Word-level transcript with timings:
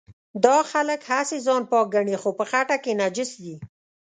دا 0.45 0.57
خلک 0.71 1.01
هسې 1.11 1.37
ځان 1.45 1.61
پاک 1.71 1.85
ګڼي 1.95 2.15
خو 2.21 2.29
په 2.39 2.43
خټه 2.51 2.77
کې 2.83 2.91
نجس 3.01 3.31
دي. 3.43 3.55